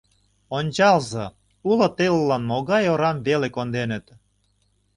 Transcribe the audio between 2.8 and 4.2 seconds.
орам веле конденыт...